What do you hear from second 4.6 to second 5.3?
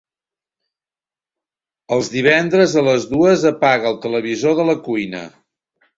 de la cuina.